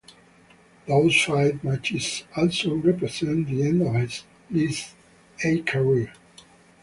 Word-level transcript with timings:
Those 0.87 1.21
five 1.25 1.63
matches 1.63 2.23
also 2.35 2.73
represent 2.73 3.45
the 3.47 3.67
end 3.67 3.83
of 3.83 3.93
his 3.93 4.23
List 4.49 4.95
A 5.43 5.59
career. 5.59 6.11